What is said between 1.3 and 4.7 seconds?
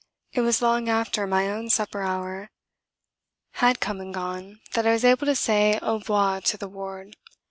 own supper hour had come and gone